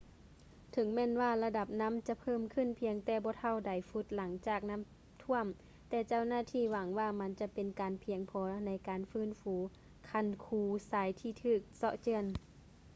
[0.71, 4.81] ເຖິງແມ່ນວ່າລະດັບນໍ້າຈະເພີ່ມຂຶ້ນພຽງແຕ່ບໍ່ເທົ່າໃດຟຸດຫຼັງຈາກນໍ້າ
[5.23, 5.45] ຖ້ວມ
[5.89, 9.53] ແຕ່ເຈົ້າໜ້າທີ່ຫວັງວ່າມັນຈະເປັນການພຽງພໍໃນການຟື້ນຟູ
[10.09, 10.61] ຄັນຄູ
[10.91, 12.25] ຊາຍທີ່ຖືກເຊາະເຈື່ອນ